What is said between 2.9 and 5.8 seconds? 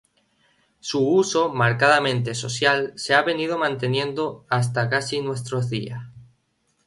se ha venido manteniendo hasta casi nuestros